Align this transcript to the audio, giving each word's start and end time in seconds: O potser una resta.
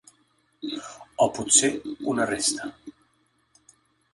O 1.25 1.27
potser 1.35 1.71
una 2.15 2.27
resta. 2.33 2.71